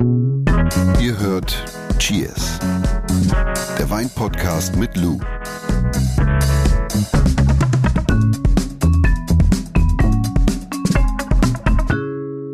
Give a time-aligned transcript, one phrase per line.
[0.00, 1.62] Ihr hört
[1.98, 2.58] Cheers,
[3.78, 5.20] der Weinpodcast mit Lou.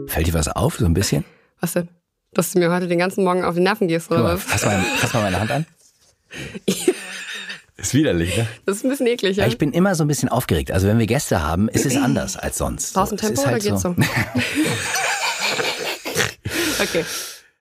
[0.08, 1.24] Fällt dir was auf, so ein bisschen?
[1.60, 1.88] Was denn?
[2.32, 4.42] Dass du mir heute den ganzen Morgen auf die Nerven gehst, oder was?
[4.42, 5.66] fass mal, fass mal meine Hand an.
[7.76, 8.48] Ist widerlich, ne?
[8.64, 9.46] Das ist ein bisschen eklig, ja?
[9.46, 10.72] Ich bin immer so ein bisschen aufgeregt.
[10.72, 12.94] Also wenn wir Gäste haben, ist es anders als sonst.
[12.94, 13.90] Brauchst du ein So, Tempo ist oder halt geht's so?
[16.82, 17.04] okay.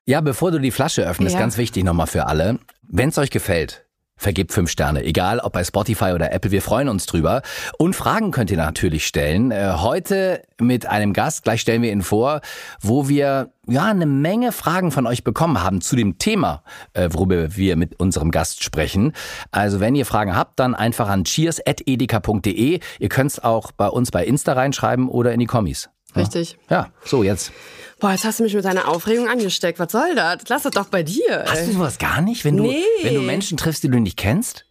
[0.06, 1.40] Ja, bevor du die Flasche öffnest, Ja.
[1.40, 2.60] ganz wichtig nochmal für alle.
[2.84, 3.86] Wenn es euch gefällt,
[4.18, 5.04] vergebt fünf Sterne.
[5.04, 7.42] Egal ob bei Spotify oder Apple, wir freuen uns drüber.
[7.80, 9.50] Und Fragen könnt ihr natürlich stellen.
[9.50, 12.42] Äh, heute mit einem Gast, gleich stellen wir ihn vor,
[12.80, 16.62] wo wir ja eine Menge Fragen von euch bekommen haben zu dem Thema,
[16.94, 19.12] äh, worüber wir mit unserem Gast sprechen.
[19.50, 22.80] Also wenn ihr Fragen habt, dann einfach an cheers.edeka.de.
[23.00, 25.90] Ihr könnt es auch bei uns bei Insta reinschreiben oder in die Kommis.
[26.16, 26.58] Richtig.
[26.70, 27.52] Ja, so jetzt.
[28.00, 29.80] Boah, jetzt hast du mich mit deiner Aufregung angesteckt.
[29.80, 30.40] Was soll das?
[30.48, 31.46] Lass das doch bei dir.
[31.48, 32.84] Hast du sowas gar nicht, wenn du, Nee.
[33.04, 34.66] wenn du Menschen triffst, die du nicht kennst?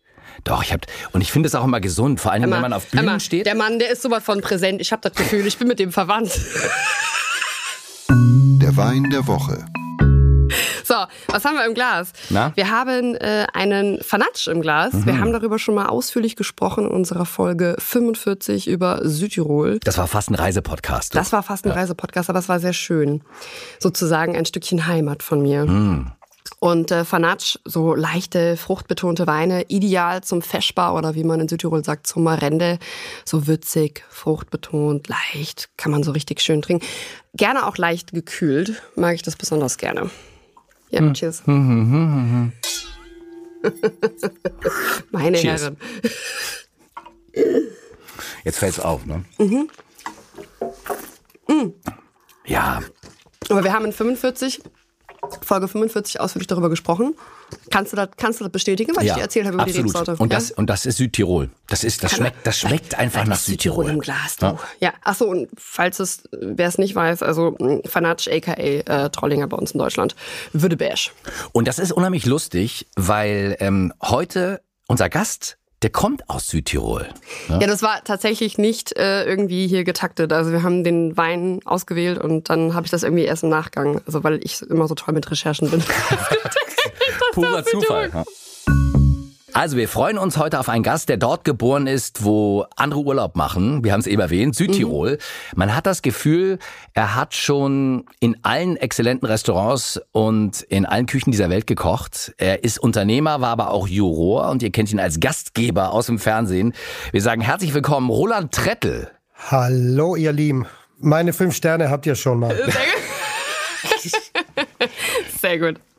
[0.45, 0.81] Doch, ich hab
[1.13, 3.47] und ich finde es auch immer gesund, vor allem wenn man auf Bühnen Emma, steht.
[3.47, 4.81] Der Mann, der ist sowas von präsent.
[4.81, 6.39] Ich habe das Gefühl, ich bin mit dem verwandt.
[8.09, 9.65] Der Wein der Woche.
[10.95, 10.95] So,
[11.29, 12.13] was haben wir im Glas?
[12.29, 12.53] Na?
[12.57, 14.93] Wir haben äh, einen Fanatsch im Glas.
[14.93, 15.07] Mhm.
[15.07, 19.81] Wir haben darüber schon mal ausführlich gesprochen in unserer Folge 45 über Südtirol.
[19.81, 21.15] Das war fast ein Reisepodcast.
[21.15, 23.23] Das war fast ein Reisepodcast, aber es war sehr schön.
[23.79, 25.63] Sozusagen ein Stückchen Heimat von mir.
[25.63, 26.13] Hm.
[26.61, 31.85] Und äh, Fanatsch, so leichte, fruchtbetonte Weine, ideal zum Feschbar oder wie man in Südtirol
[31.85, 32.79] sagt, zum Marende.
[33.25, 36.87] So würzig, fruchtbetont, leicht, kann man so richtig schön trinken.
[37.35, 40.11] Gerne auch leicht gekühlt, mag ich das besonders gerne.
[40.95, 41.13] Ja, Hm.
[41.15, 41.43] cheers.
[45.11, 45.63] Meine Cheers.
[45.63, 45.77] Herren.
[48.45, 49.25] Jetzt fällt's auf, ne?
[49.39, 49.69] Mhm.
[52.47, 52.81] Ja,
[53.49, 54.61] Aber wir haben in 45,
[55.45, 57.15] Folge 45 ausführlich darüber gesprochen.
[57.71, 59.93] Kannst du das, kannst du das bestätigen, was ich ja, dir erzählt habe über absolut.
[59.93, 60.23] die Rebsorte?
[60.23, 60.39] Und Ja?
[60.39, 61.51] das und das ist Südtirol.
[61.69, 63.89] Das ist das Kann schmeckt das schmeckt einfach Das nach ist Südtirol.
[63.89, 64.47] im Glas, du.
[64.47, 64.59] Ja.
[64.81, 64.93] Ja.
[65.05, 69.47] Ach so, und falls es, wer es nicht weiß, also mh, Fanatsch, aka äh, Trollinger
[69.47, 70.17] bei uns in Deutschland,
[70.53, 71.13] Würdebesch.
[71.53, 77.07] Und das ist unheimlich lustig, weil ähm, heute unser Gast, der kommt aus Südtirol.
[77.51, 77.59] Ja.
[77.59, 80.33] das war tatsächlich nicht äh, irgendwie hier getaktet.
[80.33, 84.01] Also wir haben den Wein ausgewählt und dann habe ich das irgendwie erst im Nachgang,
[84.07, 85.85] also weil ich immer so toll mit Recherchen bin.
[87.35, 88.11] Purer Zufall.
[88.15, 88.25] Ja.
[89.55, 93.37] Also wir freuen uns heute auf einen Gast, der dort geboren ist, wo andere Urlaub
[93.37, 93.85] machen.
[93.85, 95.19] Wir haben es eben erwähnt, Südtirol.
[95.55, 96.59] Man hat das Gefühl,
[96.93, 102.35] er hat schon in allen exzellenten Restaurants und in allen Küchen dieser Welt gekocht.
[102.37, 106.19] Er ist Unternehmer, war aber auch Juror und ihr kennt ihn als Gastgeber aus dem
[106.19, 106.73] Fernsehen.
[107.13, 109.09] Wir sagen herzlich willkommen, Roland Trettel.
[109.37, 110.67] Hallo, ihr Lieben.
[110.99, 112.57] Meine fünf Sterne habt ihr schon mal.
[115.41, 115.79] Sehr gut.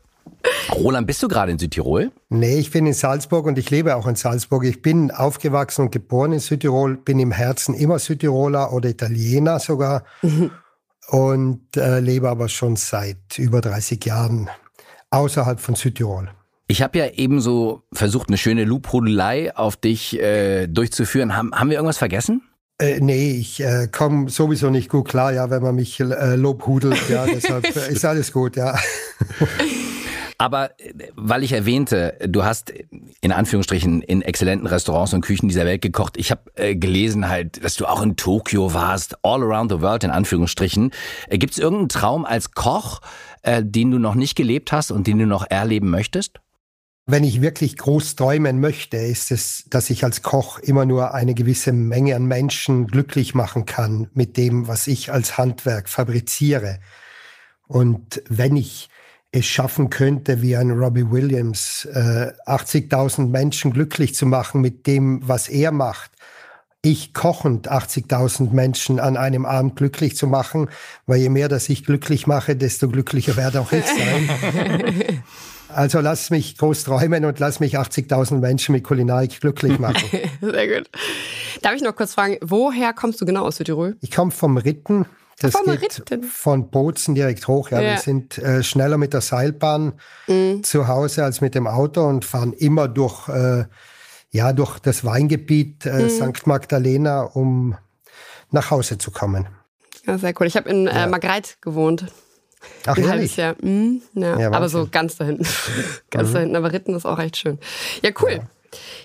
[0.74, 2.12] Roland, bist du gerade in Südtirol?
[2.30, 4.66] Nee, ich bin in Salzburg und ich lebe auch in Salzburg.
[4.66, 10.04] Ich bin aufgewachsen und geboren in Südtirol, bin im Herzen immer Südtiroler oder Italiener sogar
[11.08, 14.50] und äh, lebe aber schon seit über 30 Jahren
[15.12, 16.30] außerhalb von Südtirol.
[16.68, 21.36] Ich habe ja eben so versucht, eine schöne Lobhudelei auf dich äh, durchzuführen.
[21.36, 22.42] Haben, haben wir irgendwas vergessen?
[22.80, 27.08] Äh, nee, ich äh, komme sowieso nicht gut klar, ja, wenn man mich äh, lobhudelt.
[27.10, 28.78] Ja, deshalb äh, ist alles gut, ja.
[30.38, 32.74] Aber äh, weil ich erwähnte, du hast
[33.22, 36.18] in Anführungsstrichen in exzellenten Restaurants und Küchen dieser Welt gekocht.
[36.18, 40.04] Ich habe äh, gelesen halt, dass du auch in Tokio warst, all around the world
[40.04, 40.92] in Anführungsstrichen.
[41.30, 43.02] Äh, Gibt es irgendeinen Traum als Koch,
[43.42, 46.40] äh, den du noch nicht gelebt hast und den du noch erleben möchtest?
[47.08, 51.36] Wenn ich wirklich groß träumen möchte, ist es, dass ich als Koch immer nur eine
[51.36, 56.80] gewisse Menge an Menschen glücklich machen kann mit dem, was ich als Handwerk fabriziere.
[57.68, 58.90] Und wenn ich
[59.36, 65.28] es schaffen könnte, wie ein Robbie Williams, äh, 80.000 Menschen glücklich zu machen mit dem,
[65.28, 66.12] was er macht,
[66.82, 70.70] ich kochend 80.000 Menschen an einem Abend glücklich zu machen,
[71.08, 75.24] weil je mehr das ich glücklich mache, desto glücklicher werde auch ich sein.
[75.68, 80.08] Also lass mich groß träumen und lass mich 80.000 Menschen mit Kulinarik glücklich machen.
[80.42, 80.90] Sehr gut.
[81.64, 83.98] Darf ich noch kurz fragen, woher kommst du genau aus Südtirol?
[84.00, 85.06] Ich komme vom Ritten.
[85.40, 86.24] Das Vom geht Ritten.
[86.24, 87.70] von Bozen direkt hoch.
[87.70, 87.92] Ja, Ja.
[87.92, 89.94] Wir sind äh, schneller mit der Seilbahn
[90.62, 93.66] zu Hause als mit dem Auto und fahren immer durch, äh,
[94.32, 96.48] ja, durch das Weingebiet äh, St.
[96.48, 97.76] Magdalena, um
[98.52, 99.48] nach Hause zu kommen.
[100.08, 100.48] Ja, sehr cool.
[100.48, 102.06] Ich habe in äh, Magreit gewohnt.
[102.86, 103.36] Ach, Ein halbes?
[103.36, 103.56] Jahr.
[103.62, 104.40] Mhm, ja.
[104.40, 105.46] Ja, aber so ganz da hinten.
[106.12, 106.56] ganz da hinten.
[106.56, 107.60] Aber Ritten ist auch echt schön.
[108.02, 108.40] Ja, cool.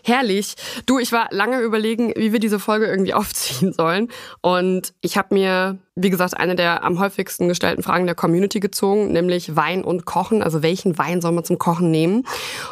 [0.04, 0.54] Herrlich.
[0.86, 4.08] Du, ich war lange überlegen, wie wir diese Folge irgendwie aufziehen sollen.
[4.40, 9.12] Und ich habe mir, wie gesagt, eine der am häufigsten gestellten Fragen der Community gezogen,
[9.12, 10.42] nämlich Wein und Kochen.
[10.42, 12.24] Also welchen Wein soll man zum Kochen nehmen?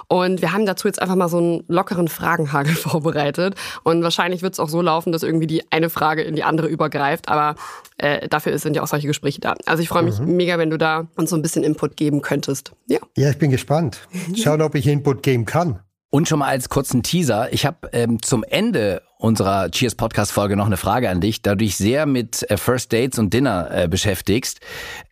[0.08, 3.54] Und wir haben dazu jetzt einfach mal so einen lockeren Fragenhagel vorbereitet.
[3.84, 6.68] Und wahrscheinlich wird es auch so laufen, dass irgendwie die eine Frage in die andere
[6.68, 7.28] übergreift.
[7.28, 7.54] Aber
[7.98, 9.54] äh, dafür sind ja auch solche Gespräche da.
[9.66, 10.36] Also ich freue mich mhm.
[10.36, 12.72] mega, wenn du da uns so ein bisschen Input geben könntest.
[12.86, 12.98] Ja.
[13.16, 14.08] Ja, ich bin gespannt.
[14.36, 15.80] Schauen, ob ich Input geben kann.
[16.10, 20.56] Und schon mal als kurzen Teaser, ich habe ähm, zum Ende unserer Cheers Podcast Folge
[20.56, 21.42] noch eine Frage an dich.
[21.42, 24.60] Da du dich sehr mit äh, First Dates und Dinner äh, beschäftigst,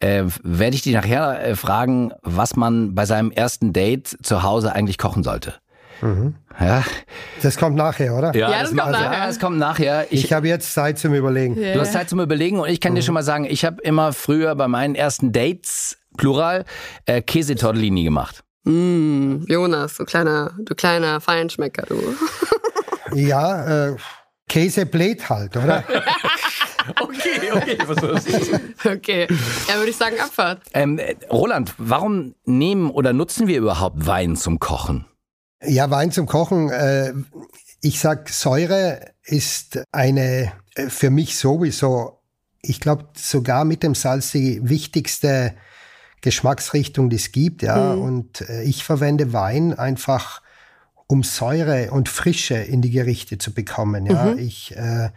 [0.01, 4.73] äh, werde ich dich nachher äh, fragen, was man bei seinem ersten Date zu Hause
[4.73, 5.55] eigentlich kochen sollte.
[6.01, 6.35] Mhm.
[6.59, 6.83] Ja.
[7.43, 8.35] Das kommt nachher, oder?
[8.35, 9.19] Ja, ja das, das, kommt also, nachher.
[9.19, 10.07] Ja, das kommt nachher.
[10.09, 11.59] Ich, ich habe jetzt Zeit zum Überlegen.
[11.59, 11.75] Yeah.
[11.75, 12.97] Du hast Zeit zum Überlegen und ich kann mhm.
[12.97, 16.65] dir schon mal sagen, ich habe immer früher bei meinen ersten Dates, plural,
[17.05, 18.46] äh, Käsetortellini gemacht.
[18.67, 22.03] Mm, Jonas, du kleiner, du kleiner Feinschmecker, du.
[23.15, 23.97] ja, äh,
[24.49, 25.85] Käse bläht halt, oder?
[27.01, 27.79] okay, okay.
[27.87, 28.27] Was
[28.85, 29.29] okay,
[29.69, 30.63] ja, würde ich sagen Abfahrt.
[30.75, 35.07] Ähm, Roland, warum nehmen oder nutzen wir überhaupt Wein zum Kochen?
[35.65, 36.69] Ja, Wein zum Kochen.
[36.71, 37.13] Äh,
[37.83, 42.21] ich sag, Säure ist eine äh, für mich sowieso,
[42.63, 45.55] ich glaube sogar mit dem Salz die wichtigste
[46.27, 47.63] Geschmacksrichtung, die es gibt.
[47.63, 48.03] Ja, mhm.
[48.03, 50.43] und äh, ich verwende Wein einfach
[51.07, 54.07] um Säure und Frische in die Gerichte zu bekommen.
[54.07, 54.39] Ja, mhm.
[54.39, 55.11] ich äh,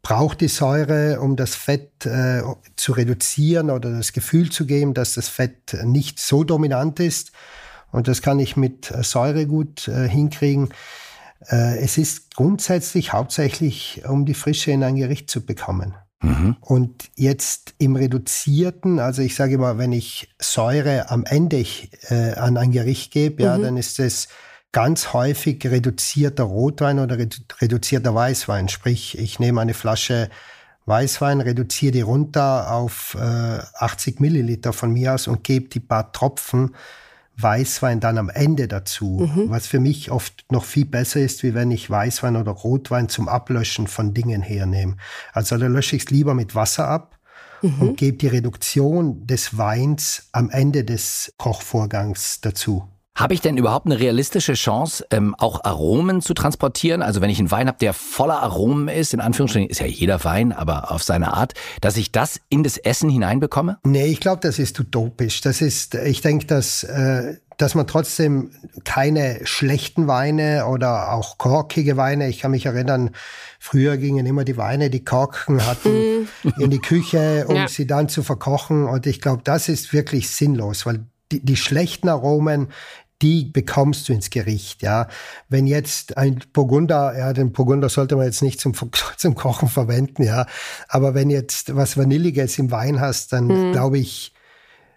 [0.00, 2.42] brauche die Säure, um das Fett äh,
[2.76, 7.32] zu reduzieren oder das Gefühl zu geben, dass das Fett nicht so dominant ist.
[7.90, 10.68] Und das kann ich mit äh, Säure gut äh, hinkriegen.
[11.48, 15.96] Äh, es ist grundsätzlich hauptsächlich, um die Frische in ein Gericht zu bekommen.
[16.20, 16.56] Mhm.
[16.60, 21.64] Und jetzt im Reduzierten, also ich sage immer, wenn ich Säure am Ende
[22.08, 23.48] äh, an ein Gericht gebe, mhm.
[23.48, 24.28] ja, dann ist es
[24.72, 28.68] ganz häufig reduzierter Rotwein oder redu reduzierter Weißwein.
[28.68, 30.28] Sprich, ich nehme eine Flasche
[30.86, 36.12] Weißwein, reduziere die runter auf äh, 80 Milliliter von mir aus und gebe die paar
[36.12, 36.74] Tropfen
[37.40, 39.50] Weißwein dann am Ende dazu, mhm.
[39.50, 43.28] was für mich oft noch viel besser ist, wie wenn ich Weißwein oder Rotwein zum
[43.28, 44.96] Ablöschen von Dingen hernehme.
[45.32, 47.18] Also da lösche ich es lieber mit Wasser ab
[47.62, 47.80] mhm.
[47.80, 52.88] und gebe die Reduktion des Weins am Ende des Kochvorgangs dazu.
[53.18, 57.02] Habe ich denn überhaupt eine realistische Chance, ähm, auch Aromen zu transportieren?
[57.02, 60.22] Also wenn ich einen Wein habe, der voller Aromen ist, in Anführungsstrichen ist ja jeder
[60.22, 63.78] Wein, aber auf seine Art, dass ich das in das Essen hineinbekomme?
[63.84, 65.40] Nee, ich glaube, das ist utopisch.
[65.40, 68.52] Das ist, ich denke, dass äh, dass man trotzdem
[68.84, 73.10] keine schlechten Weine oder auch korkige Weine, ich kann mich erinnern,
[73.58, 76.52] früher gingen immer die Weine, die Korken hatten, mhm.
[76.58, 77.66] in die Küche, um ja.
[77.66, 78.84] sie dann zu verkochen.
[78.84, 81.00] Und ich glaube, das ist wirklich sinnlos, weil
[81.32, 82.68] die, die schlechten Aromen,
[83.22, 85.08] die bekommst du ins Gericht, ja.
[85.48, 88.74] Wenn jetzt ein Burgunder, ja, den Burgunder sollte man jetzt nicht zum,
[89.16, 90.46] zum Kochen verwenden, ja.
[90.88, 93.72] Aber wenn jetzt was Vanilliges im Wein hast, dann mhm.
[93.72, 94.32] glaube ich,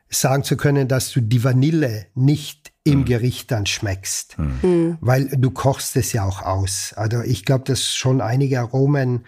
[0.09, 3.05] sagen zu können, dass du die Vanille nicht im mhm.
[3.05, 4.97] Gericht dann schmeckst, mhm.
[5.01, 6.93] weil du kochst es ja auch aus.
[6.95, 9.25] Also ich glaube, dass schon einige Aromen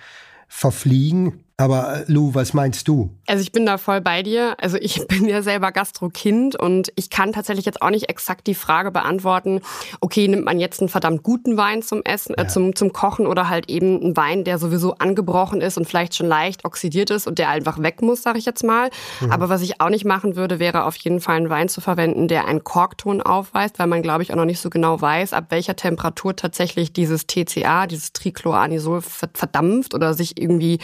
[0.48, 3.10] verfliegen aber äh, Lou, was meinst du?
[3.28, 4.56] Also ich bin da voll bei dir.
[4.60, 8.56] Also ich bin ja selber Gastrokind und ich kann tatsächlich jetzt auch nicht exakt die
[8.56, 9.62] Frage beantworten,
[10.02, 13.50] okay, nimmt man jetzt einen verdammt guten Wein zum Essen, äh, zum, zum Kochen oder
[13.50, 17.40] halt eben einen Wein, der sowieso angebrochen ist und vielleicht schon leicht oxidiert ist und
[17.40, 18.90] der einfach weg muss, sage ich jetzt mal.
[19.22, 19.32] Mhm.
[19.32, 22.28] Aber was ich auch nicht machen würde, wäre auf jeden Fall einen Wein zu verwenden,
[22.28, 25.46] der einen Korkton aufweist, weil man, glaube ich, auch noch nicht so genau weiß, ab
[25.50, 30.80] welcher Temperatur tatsächlich dieses TCA, dieses Trichloranisol verdampft oder sich irgendwie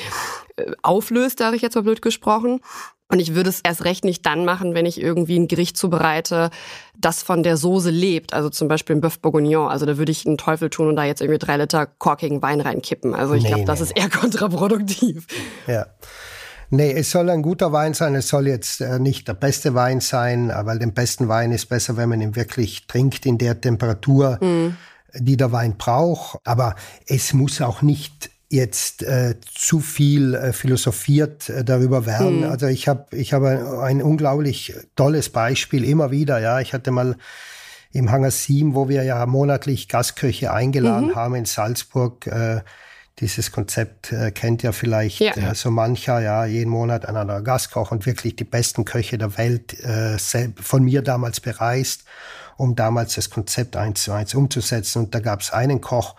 [0.81, 2.61] auflöst, sage ich jetzt mal blöd gesprochen.
[3.11, 6.51] Und ich würde es erst recht nicht dann machen, wenn ich irgendwie ein Gericht zubereite,
[6.95, 8.33] das von der Soße lebt.
[8.35, 9.67] Also zum Beispiel ein Bœuf Bourguignon.
[9.67, 12.61] Also da würde ich einen Teufel tun und da jetzt irgendwie drei Liter korkigen Wein
[12.61, 13.15] reinkippen.
[13.15, 13.85] Also ich nee, glaube, das nee.
[13.85, 15.25] ist eher kontraproduktiv.
[15.65, 15.87] Ja.
[16.69, 18.13] Nee, es soll ein guter Wein sein.
[18.13, 21.97] Es soll jetzt äh, nicht der beste Wein sein, weil den besten Wein ist besser,
[21.97, 24.77] wenn man ihn wirklich trinkt in der Temperatur, mm.
[25.15, 26.37] die der Wein braucht.
[26.43, 26.75] Aber
[27.07, 32.39] es muss auch nicht jetzt äh, zu viel äh, philosophiert äh, darüber werden.
[32.39, 32.49] Mhm.
[32.49, 36.39] Also ich habe ich hab ein, ein, unglaublich tolles Beispiel immer wieder.
[36.39, 37.15] Ja, ich hatte mal
[37.91, 41.15] im Hangar 7, wo wir ja monatlich Gastköche eingeladen mhm.
[41.15, 42.25] haben in Salzburg.
[42.25, 42.61] Äh,
[43.19, 45.33] dieses Konzept äh, kennt ja vielleicht ja.
[45.33, 49.37] Äh, so mancher, ja, jeden Monat ein anderer Gastkoch und wirklich die besten Köche der
[49.37, 50.17] Welt äh,
[50.59, 52.05] von mir damals bereist,
[52.57, 55.03] um damals das Konzept eins zu eins umzusetzen.
[55.03, 56.15] Und da gab es einen Koch,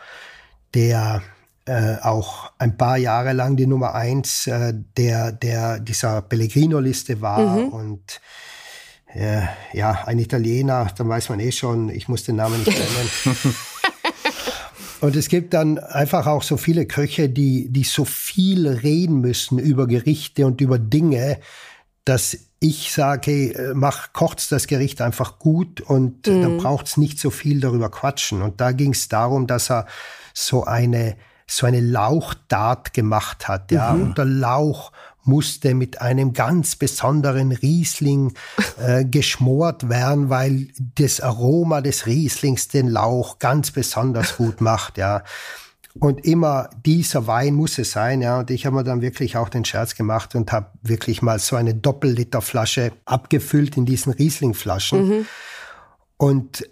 [0.74, 1.22] der
[1.70, 7.58] äh, auch ein paar Jahre lang die Nummer eins äh, der, der dieser Pellegrino-Liste war
[7.58, 7.68] mhm.
[7.68, 8.20] und
[9.14, 13.56] äh, ja, ein Italiener, dann weiß man eh schon, ich muss den Namen nicht nennen.
[15.00, 19.58] Und es gibt dann einfach auch so viele Köche, die, die so viel reden müssen
[19.58, 21.38] über Gerichte und über Dinge,
[22.04, 26.42] dass ich sage, äh, mach, kocht's das Gericht einfach gut und mhm.
[26.42, 28.42] dann braucht's nicht so viel darüber quatschen.
[28.42, 29.86] Und da ging es darum, dass er
[30.34, 31.16] so eine,
[31.50, 33.92] so eine Lauchdart gemacht hat, ja.
[33.92, 34.02] Mhm.
[34.02, 34.92] Und der Lauch
[35.24, 38.32] musste mit einem ganz besonderen Riesling
[38.80, 45.22] äh, geschmort werden, weil das Aroma des Rieslings den Lauch ganz besonders gut macht, ja.
[45.98, 48.38] Und immer dieser Wein muss es sein, ja.
[48.38, 51.56] Und ich habe mir dann wirklich auch den Scherz gemacht und habe wirklich mal so
[51.56, 55.08] eine Doppelliterflasche abgefüllt in diesen Rieslingflaschen.
[55.08, 55.26] Mhm.
[56.16, 56.64] Und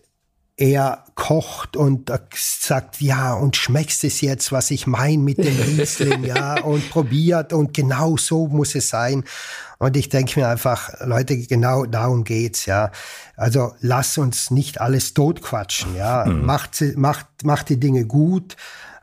[0.59, 6.25] er kocht und sagt, ja, und schmeckst es jetzt, was ich meine mit dem Riesling,
[6.25, 9.23] ja, und probiert und genau so muss es sein.
[9.79, 12.91] Und ich denke mir einfach, Leute, genau darum geht's, ja.
[13.37, 16.25] Also lass uns nicht alles totquatschen, ja.
[16.27, 16.45] Mhm.
[16.45, 18.57] Macht, macht, macht die Dinge gut,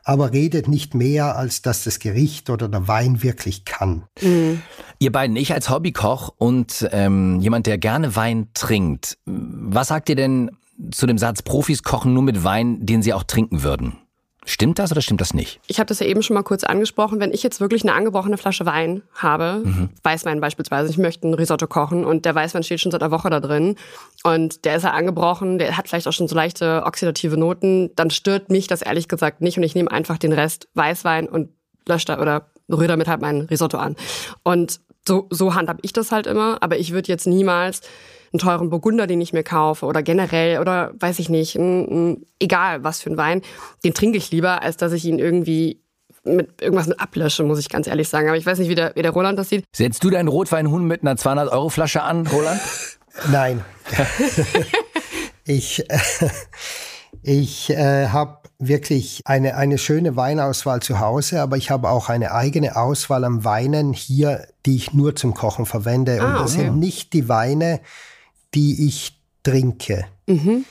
[0.04, 4.04] aber redet nicht mehr, als dass das Gericht oder der Wein wirklich kann.
[4.20, 4.60] Mhm.
[4.98, 10.16] Ihr beiden, ich als Hobbykoch und ähm, jemand, der gerne Wein trinkt, was sagt ihr
[10.16, 10.50] denn
[10.90, 13.98] zu dem Satz, Profis kochen nur mit Wein, den sie auch trinken würden.
[14.48, 15.60] Stimmt das oder stimmt das nicht?
[15.66, 17.18] Ich habe das ja eben schon mal kurz angesprochen.
[17.18, 19.88] Wenn ich jetzt wirklich eine angebrochene Flasche Wein habe, mhm.
[20.04, 23.28] Weißwein beispielsweise, ich möchte ein Risotto kochen und der Weißwein steht schon seit einer Woche
[23.28, 23.74] da drin
[24.22, 28.10] und der ist ja angebrochen, der hat vielleicht auch schon so leichte oxidative Noten, dann
[28.10, 31.48] stört mich das ehrlich gesagt nicht und ich nehme einfach den Rest Weißwein und
[31.88, 33.96] lösche da oder rühre damit halt mein Risotto an.
[34.44, 37.80] Und so, so handhab ich das halt immer, aber ich würde jetzt niemals
[38.32, 42.26] einen teuren Burgunder, den ich mir kaufe oder generell oder weiß ich nicht, ein, ein,
[42.40, 43.42] egal was für ein Wein,
[43.84, 45.80] den trinke ich lieber, als dass ich ihn irgendwie
[46.24, 48.28] mit irgendwas mit ablösche, muss ich ganz ehrlich sagen.
[48.28, 49.64] Aber ich weiß nicht, wie der, wie der Roland das sieht.
[49.72, 52.60] Setzt du deinen Rotweinhuhn mit einer 200-Euro-Flasche an, Roland?
[53.30, 53.64] Nein.
[55.44, 55.98] ich äh,
[57.28, 62.32] ich äh, habe wirklich eine, eine schöne Weinauswahl zu Hause, aber ich habe auch eine
[62.32, 66.20] eigene Auswahl an Weinen hier, die ich nur zum Kochen verwende.
[66.20, 66.66] Ah, Und das okay.
[66.66, 67.80] sind nicht die Weine,
[68.54, 70.06] die ich trinke.
[70.26, 70.64] Mhm.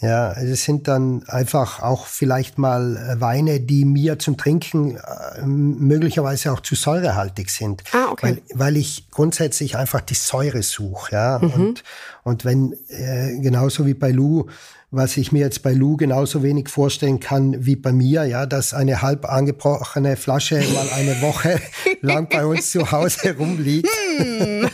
[0.00, 5.46] Ja, es sind dann einfach auch vielleicht mal äh, Weine, die mir zum Trinken äh,
[5.46, 7.82] möglicherweise auch zu säurehaltig sind.
[7.92, 8.26] Ah, okay.
[8.26, 11.14] Weil, weil ich grundsätzlich einfach die Säure suche.
[11.14, 11.38] Ja?
[11.40, 11.50] Mhm.
[11.52, 11.84] Und,
[12.24, 14.48] und wenn, äh, genauso wie bei Lou,
[14.90, 18.74] was ich mir jetzt bei Lou genauso wenig vorstellen kann wie bei mir, ja, dass
[18.74, 21.58] eine halb angebrochene Flasche mal eine Woche
[22.02, 23.88] lang bei uns zu Hause rumliegt.
[24.18, 24.68] Hm.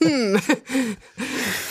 [0.00, 0.40] Hm.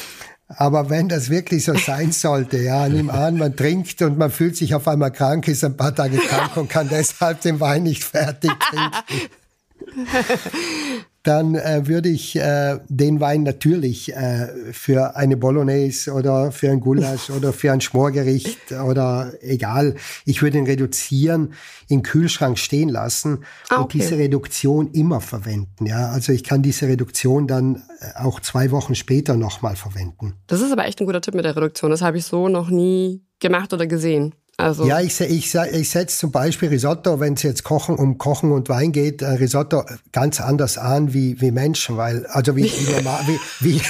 [0.49, 4.57] Aber wenn das wirklich so sein sollte, ja, nimm an, man trinkt und man fühlt
[4.57, 8.03] sich auf einmal krank, ist ein paar Tage krank und kann deshalb den Wein nicht
[8.03, 10.09] fertig trinken.
[11.23, 16.79] dann äh, würde ich äh, den Wein natürlich äh, für eine Bolognese oder für ein
[16.79, 19.95] Gulasch oder für ein Schmorgericht oder egal,
[20.25, 21.53] ich würde ihn reduzieren,
[21.88, 23.81] im Kühlschrank stehen lassen ah, okay.
[23.81, 25.85] und diese Reduktion immer verwenden.
[25.85, 30.35] Ja, also ich kann diese Reduktion dann äh, auch zwei Wochen später nochmal verwenden.
[30.47, 31.91] Das ist aber echt ein guter Tipp mit der Reduktion.
[31.91, 34.35] Das habe ich so noch nie gemacht oder gesehen.
[34.59, 38.51] Also ja, ich, ich, ich setze zum Beispiel Risotto, wenn es jetzt Kochen um Kochen
[38.51, 42.91] und Wein geht, äh, Risotto ganz anders an wie, wie Menschen, weil, also wie, wie,
[42.91, 43.81] normal, wie, wie,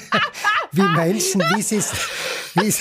[0.72, 1.90] wie Menschen, wie sie es
[2.54, 2.72] wie,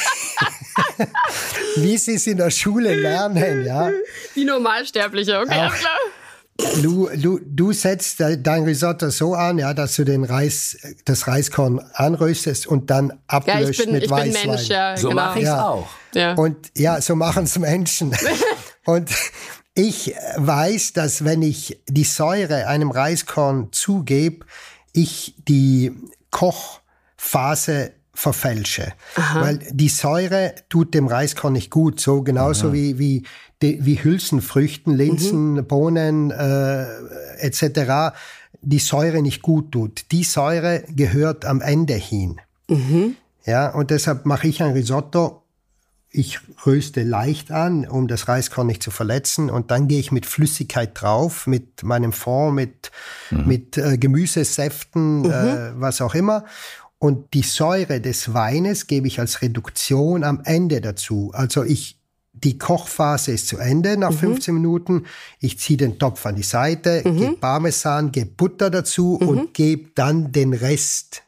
[1.81, 3.89] wie es in der Schule lernen, ja.
[4.35, 5.97] Wie Normalsterbliche, okay, Auch, klar.
[6.81, 11.79] Du, du, du setzt dein Risotto so an, ja, dass du den Reis, das Reiskorn
[11.93, 14.47] anröstest und dann ablöscht ja, bin, mit Weißwein.
[14.47, 15.21] Mensch, ja, so genau.
[15.21, 15.67] mache ich es ja.
[15.67, 15.87] auch.
[16.13, 16.33] Ja.
[16.33, 18.15] Und ja, so machen es Menschen.
[18.85, 19.09] und
[19.75, 24.45] ich weiß, dass wenn ich die Säure einem Reiskorn zugebe,
[24.93, 25.93] ich die
[26.31, 28.93] Kochphase verfälsche.
[29.15, 29.41] Aha.
[29.41, 31.99] Weil die Säure tut dem Reiskorn nicht gut.
[31.99, 33.23] So genauso wie, wie,
[33.61, 35.67] die, wie Hülsenfrüchten, Linsen, mhm.
[35.67, 36.85] Bohnen äh,
[37.37, 38.17] etc.
[38.61, 40.11] die Säure nicht gut tut.
[40.11, 42.41] Die Säure gehört am Ende hin.
[42.67, 43.17] Mhm.
[43.45, 45.43] Ja, und deshalb mache ich ein Risotto.
[46.09, 49.51] Ich röste leicht an, um das Reiskorn nicht zu verletzen.
[49.51, 52.91] Und dann gehe ich mit Flüssigkeit drauf, mit meinem Fond, mit,
[53.29, 53.47] mhm.
[53.47, 55.25] mit äh, Gemüsesäften, mhm.
[55.25, 56.45] äh, was auch immer.
[56.99, 61.31] Und die Säure des Weines gebe ich als Reduktion am Ende dazu.
[61.33, 61.99] Also ich,
[62.33, 64.17] die Kochphase ist zu Ende nach mhm.
[64.17, 65.05] 15 Minuten.
[65.39, 67.17] Ich ziehe den Topf an die Seite, mhm.
[67.17, 69.27] gebe Parmesan, gebe Butter dazu mhm.
[69.27, 71.23] und gebe dann den Rest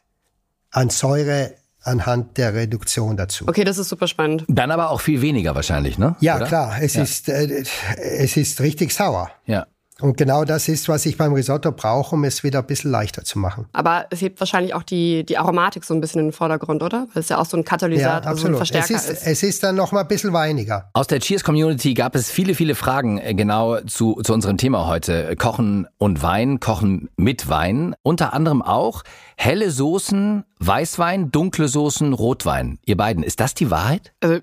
[0.70, 3.46] an Säure anhand der Reduktion dazu.
[3.48, 4.44] Okay, das ist super spannend.
[4.48, 6.16] Dann aber auch viel weniger wahrscheinlich, ne?
[6.20, 6.46] Ja, Oder?
[6.46, 6.82] klar.
[6.82, 7.02] Es ja.
[7.02, 7.64] ist, äh,
[7.96, 9.30] es ist richtig sauer.
[9.46, 9.66] Ja.
[10.00, 13.24] Und genau das ist, was ich beim Risotto brauche, um es wieder ein bisschen leichter
[13.24, 13.66] zu machen.
[13.72, 17.06] Aber es hebt wahrscheinlich auch die, die Aromatik so ein bisschen in den Vordergrund, oder?
[17.12, 19.26] Weil es ja auch so ein Katalysator, ja, also ein Verstärker es ist, ist.
[19.26, 20.90] Es ist dann noch mal ein bisschen weiniger.
[20.92, 25.36] Aus der Cheers-Community gab es viele, viele Fragen äh, genau zu, zu unserem Thema heute.
[25.36, 27.94] Kochen und Wein, Kochen mit Wein.
[28.02, 29.02] Unter anderem auch
[29.36, 32.78] helle Soßen, Weißwein, dunkle Soßen, Rotwein.
[32.84, 34.12] Ihr beiden, ist das die Wahrheit?
[34.20, 34.40] Also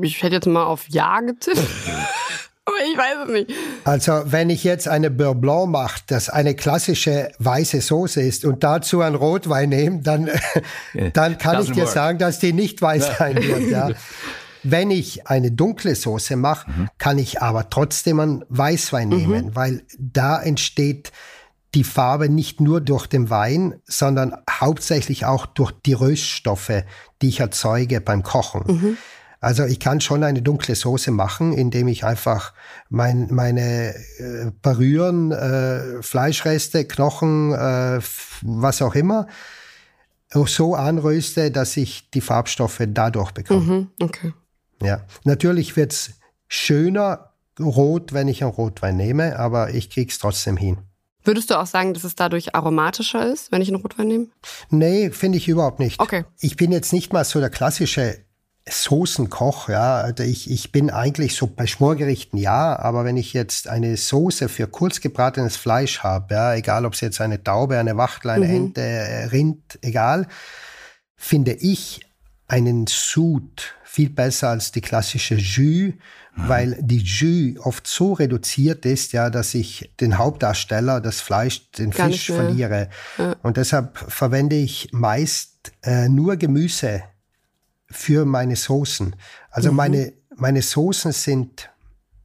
[0.00, 1.58] ich hätte jetzt mal auf Ja getippt.
[2.66, 3.50] Aber ich weiß es nicht.
[3.84, 8.64] Also wenn ich jetzt eine Beurre Blanc mache, das eine klassische weiße Soße ist und
[8.64, 10.28] dazu einen Rotwein nehme, dann,
[11.12, 11.92] dann kann ich dir work.
[11.92, 13.70] sagen, dass die nicht weiß sein wird.
[13.70, 13.90] Ja.
[14.68, 16.88] Wenn ich eine dunkle Soße mache, Mhm.
[16.98, 21.12] kann ich aber trotzdem einen Weißwein nehmen, weil da entsteht
[21.76, 26.82] die Farbe nicht nur durch den Wein, sondern hauptsächlich auch durch die Röststoffe,
[27.22, 28.98] die ich erzeuge beim Kochen.
[29.46, 32.52] Also ich kann schon eine dunkle Soße machen, indem ich einfach
[32.88, 38.00] mein, meine äh, Parüren, äh, Fleischreste, Knochen, äh,
[38.42, 39.28] was auch immer,
[40.32, 43.60] so anröste, dass ich die Farbstoffe dadurch bekomme.
[43.60, 44.32] Mhm, okay.
[44.82, 45.02] Ja.
[45.22, 46.14] Natürlich wird's
[46.48, 50.78] schöner rot, wenn ich einen Rotwein nehme, aber ich krieg's trotzdem hin.
[51.22, 54.26] Würdest du auch sagen, dass es dadurch aromatischer ist, wenn ich einen Rotwein nehme?
[54.70, 56.00] Nee, finde ich überhaupt nicht.
[56.00, 56.24] Okay.
[56.40, 58.25] Ich bin jetzt nicht mal so der klassische
[58.68, 59.96] Soßenkoch, ja.
[59.96, 64.48] Also ich, ich bin eigentlich so bei Schmorgerichten ja, aber wenn ich jetzt eine Soße
[64.48, 68.48] für kurz gebratenes Fleisch habe, ja, egal ob es jetzt eine Taube, eine Wachtel, eine
[68.48, 70.26] Ente, äh, Rind, egal,
[71.16, 72.00] finde ich
[72.48, 75.94] einen Sud viel besser als die klassische Jus,
[76.34, 81.92] weil die Jus oft so reduziert ist, ja, dass ich den Hauptdarsteller, das Fleisch, den
[81.92, 82.90] Gar Fisch verliere.
[83.42, 87.04] Und deshalb verwende ich meist äh, nur Gemüse
[87.96, 89.16] für meine Soßen.
[89.50, 89.76] Also Mhm.
[89.76, 91.70] meine, meine Soßen sind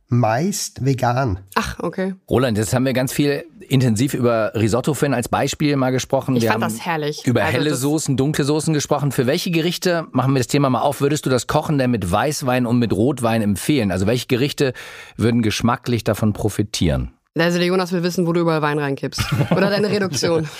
[0.07, 1.39] meist vegan.
[1.55, 2.15] Ach, okay.
[2.29, 6.35] Roland, jetzt haben wir ganz viel intensiv über Risotto vorhin als Beispiel mal gesprochen.
[6.35, 7.25] Ich wir fand haben das herrlich.
[7.25, 9.13] Über Also helle Soßen, dunkle Soßen gesprochen.
[9.13, 12.11] Für welche Gerichte, machen wir das Thema mal auf, würdest du das Kochen denn mit
[12.11, 13.89] Weißwein und mit Rotwein empfehlen?
[13.91, 14.73] Also welche Gerichte
[15.15, 17.13] würden geschmacklich davon profitieren?
[17.39, 19.23] Also der Jonas will wissen, wo du überall Wein reinkippst.
[19.51, 20.49] Oder deine Reduktion.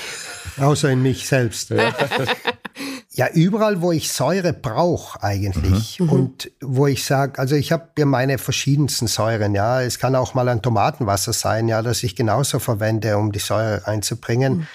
[0.57, 1.71] Außer in mich selbst.
[3.11, 8.05] Ja, überall, wo ich Säure brauche eigentlich und wo ich sage, also ich habe ja
[8.05, 9.81] meine verschiedensten Säuren, ja.
[9.81, 13.87] Es kann auch mal ein Tomatenwasser sein, ja, das ich genauso verwende, um die Säure
[13.87, 14.67] einzubringen.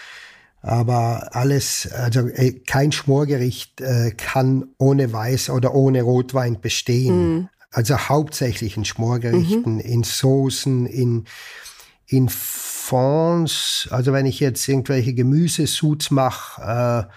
[0.63, 7.49] Aber alles, also äh, kein Schmorgericht äh, kann ohne Weiß oder ohne Rotwein bestehen.
[7.71, 11.27] Also hauptsächlich in Schmorgerichten, in Soßen, in,
[12.07, 17.13] in Fonds, also wenn ich jetzt irgendwelche Gemüsesuits mache, äh,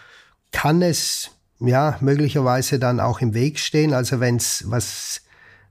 [0.52, 3.93] kann es ja möglicherweise dann auch im Weg stehen.
[3.93, 5.21] Also wenn's was,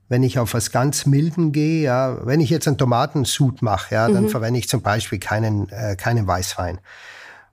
[0.07, 4.09] wenn ich auf was ganz Milden gehe, ja, wenn ich jetzt einen Tomatensud mache, ja,
[4.09, 6.79] dann verwende ich zum Beispiel keinen, äh, keinen Weißwein.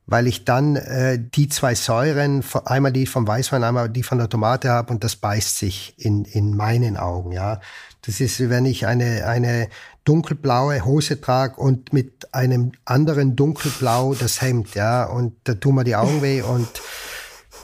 [0.07, 4.29] Weil ich dann äh, die zwei Säuren, einmal die vom Weißwein, einmal die von der
[4.29, 7.61] Tomate habe und das beißt sich in, in meinen Augen, ja.
[8.03, 9.69] Das ist, wenn ich eine, eine
[10.05, 15.85] dunkelblaue Hose trage und mit einem anderen dunkelblau das Hemd, ja, und da tun mir
[15.85, 16.69] die Augen weh und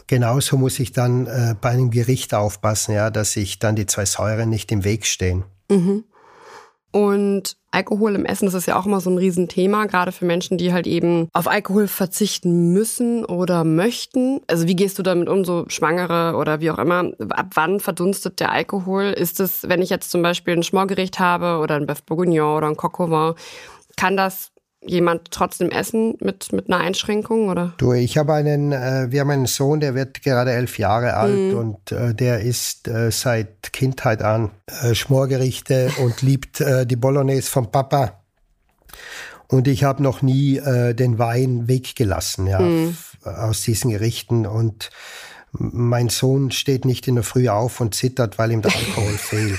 [0.08, 4.04] genauso muss ich dann äh, bei einem Gericht aufpassen, ja, dass sich dann die zwei
[4.04, 5.44] Säuren nicht im Weg stehen.
[6.90, 10.58] Und Alkohol im Essen, das ist ja auch immer so ein Riesenthema, gerade für Menschen,
[10.58, 14.40] die halt eben auf Alkohol verzichten müssen oder möchten.
[14.46, 17.10] Also wie gehst du damit um, so Schwangere oder wie auch immer?
[17.30, 19.04] Ab wann verdunstet der Alkohol?
[19.04, 22.68] Ist es, wenn ich jetzt zum Beispiel ein Schmorgericht habe oder ein Bœuf Bourguignon oder
[22.68, 23.34] ein Coq vin,
[23.96, 24.51] kann das
[24.84, 27.72] jemand trotzdem essen mit, mit einer Einschränkung oder?
[27.78, 31.54] Du, ich habe einen, äh, wir haben einen Sohn, der wird gerade elf Jahre alt
[31.54, 34.50] und äh, der isst äh, seit Kindheit an
[34.82, 38.22] äh, Schmorgerichte und liebt äh, die Bolognese vom Papa.
[39.48, 44.46] Und ich habe noch nie äh, den Wein weggelassen, ja, f- aus diesen Gerichten.
[44.46, 44.88] Und
[45.52, 49.58] mein Sohn steht nicht in der Früh auf und zittert, weil ihm der Alkohol fehlt.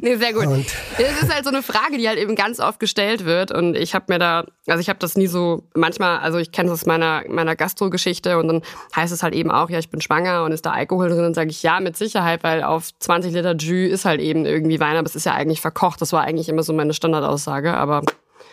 [0.02, 0.46] Nee, sehr gut.
[0.46, 0.66] Und-
[0.98, 3.52] Das ist halt so eine Frage, die halt eben ganz oft gestellt wird.
[3.52, 6.70] Und ich habe mir da, also ich habe das nie so, manchmal, also ich kenne
[6.70, 8.62] das aus meiner, meiner Gastro-Geschichte und dann
[8.96, 11.24] heißt es halt eben auch, ja, ich bin schwanger und ist da Alkohol drin.
[11.24, 14.80] Und sage ich, ja, mit Sicherheit, weil auf 20 Liter Jus ist halt eben irgendwie
[14.80, 16.00] Wein, aber es ist ja eigentlich verkocht.
[16.00, 18.02] Das war eigentlich immer so meine Standardaussage, aber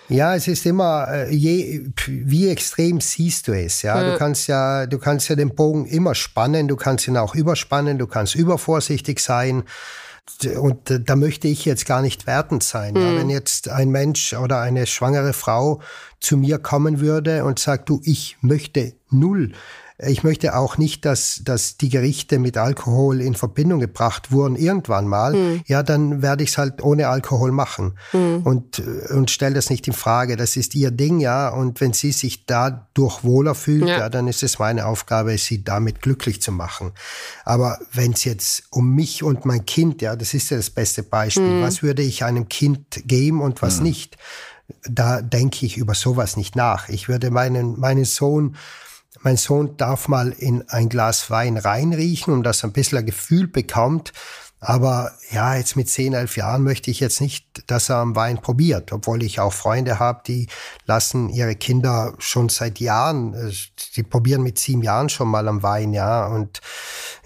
[0.10, 4.12] Ja, es ist immer, äh, je, wie extrem siehst du es, ja?
[4.12, 7.98] Du kannst ja, du kannst ja den Bogen immer spannen, du kannst ihn auch überspannen,
[7.98, 9.64] du kannst übervorsichtig sein.
[10.60, 12.96] Und äh, da möchte ich jetzt gar nicht wertend sein.
[12.96, 13.16] Ja?
[13.16, 15.82] Wenn jetzt ein Mensch oder eine schwangere Frau
[16.20, 19.54] zu mir kommen würde und sagt, du, ich möchte null
[20.00, 25.08] Ich möchte auch nicht, dass, dass die Gerichte mit Alkohol in Verbindung gebracht wurden irgendwann
[25.08, 25.34] mal.
[25.34, 25.62] Mhm.
[25.66, 28.42] Ja, dann werde ich es halt ohne Alkohol machen mhm.
[28.44, 28.80] und,
[29.10, 30.36] und stelle das nicht in Frage.
[30.36, 31.50] Das ist ihr Ding, ja.
[31.50, 33.98] Und wenn sie sich dadurch wohler fühlt, ja.
[33.98, 36.92] ja dann ist es meine Aufgabe, sie damit glücklich zu machen.
[37.44, 41.02] Aber wenn es jetzt um mich und mein Kind, ja, das ist ja das beste
[41.02, 41.60] Beispiel.
[41.60, 41.64] Mhm.
[41.64, 43.84] Was würde ich einem Kind geben und was mhm.
[43.86, 44.18] nicht?
[44.88, 46.88] Da denke ich über sowas nicht nach.
[46.88, 48.56] Ich würde meinen, meinen Sohn
[49.22, 53.06] mein Sohn darf mal in ein Glas Wein reinriechen, um dass er ein bisschen ein
[53.06, 54.14] Gefühl bekommt.
[54.60, 58.42] Aber ja, jetzt mit 10, 11 Jahren möchte ich jetzt nicht, dass er am Wein
[58.42, 60.48] probiert, obwohl ich auch Freunde habe, die
[60.88, 63.52] lassen ihre Kinder schon seit Jahren, äh,
[63.96, 66.26] die probieren mit sieben Jahren schon mal am Wein, ja.
[66.26, 66.62] Und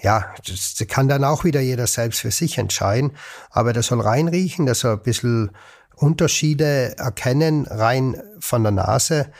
[0.01, 3.12] ja, das kann dann auch wieder jeder selbst für sich entscheiden.
[3.49, 5.51] Aber der soll reinriechen, der soll ein bisschen
[5.95, 9.32] Unterschiede erkennen, rein von der Nase.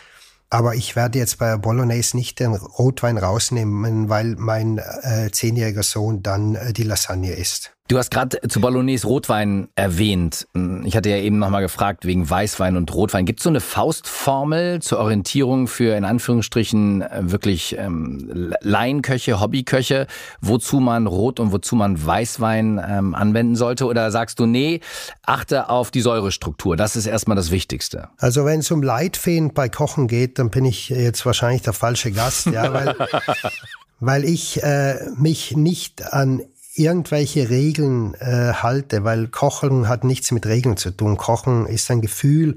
[0.54, 6.24] Aber ich werde jetzt bei Bolognese nicht den Rotwein rausnehmen, weil mein äh, zehnjähriger Sohn
[6.24, 7.74] dann äh, die Lasagne isst.
[7.92, 10.48] Du hast gerade zu Bolognese Rotwein erwähnt.
[10.86, 13.26] Ich hatte ja eben nochmal gefragt wegen Weißwein und Rotwein.
[13.26, 20.08] Gibt es so eine Faustformel zur Orientierung für in Anführungsstrichen wirklich ähm, Laienköche, Hobbyköche,
[20.40, 23.86] wozu man Rot und wozu man Weißwein ähm, anwenden sollte?
[23.88, 24.80] Oder sagst du, nee,
[25.26, 26.78] achte auf die Säurestruktur.
[26.78, 28.08] Das ist erstmal das Wichtigste.
[28.16, 32.14] Also wenn es um Leitfeen bei Kochen geht, dann bin ich jetzt wahrscheinlich der falsche
[32.14, 32.96] Gast, ja, weil
[34.00, 36.42] weil ich äh, mich nicht an
[36.74, 41.18] irgendwelche Regeln äh, halte, weil Kochen hat nichts mit Regeln zu tun.
[41.18, 42.56] Kochen ist ein Gefühl.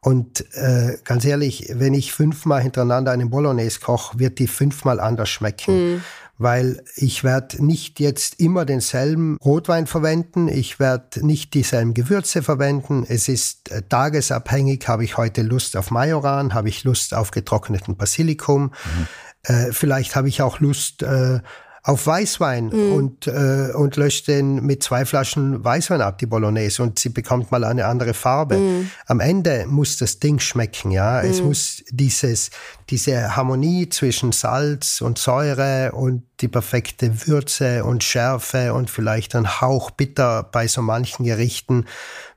[0.00, 5.28] Und äh, ganz ehrlich, wenn ich fünfmal hintereinander einen Bolognese koche, wird die fünfmal anders
[5.28, 5.94] schmecken.
[5.94, 6.02] Mhm.
[6.38, 13.04] Weil ich werde nicht jetzt immer denselben Rotwein verwenden, ich werde nicht dieselben Gewürze verwenden.
[13.06, 17.98] Es ist äh, tagesabhängig, habe ich heute Lust auf Majoran, habe ich Lust auf getrockneten
[17.98, 18.72] Basilikum.
[18.72, 19.06] Mhm.
[19.42, 21.40] Äh, vielleicht habe ich auch Lust äh,
[21.82, 22.92] auf Weißwein mm.
[22.92, 27.50] und, äh, und löscht den mit zwei Flaschen Weißwein ab, die Bolognese, und sie bekommt
[27.50, 28.58] mal eine andere Farbe.
[28.58, 28.90] Mm.
[29.06, 31.22] Am Ende muss das Ding schmecken, ja.
[31.22, 31.26] Mm.
[31.26, 32.50] Es muss dieses,
[32.90, 39.60] diese Harmonie zwischen Salz und Säure und die perfekte Würze und Schärfe und vielleicht ein
[39.60, 41.86] Hauch bitter bei so manchen Gerichten.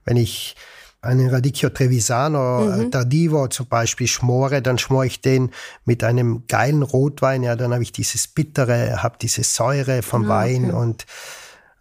[0.06, 0.56] Wenn ich
[1.04, 2.92] einen Radicchio Trevisano äh, mhm.
[2.92, 5.52] Tardivo zum Beispiel schmore, dann schmore ich den
[5.86, 10.30] mit einem geilen Rotwein, ja, dann habe ich dieses Bittere, habe diese Säure vom ah,
[10.30, 10.76] Wein okay.
[10.76, 11.06] und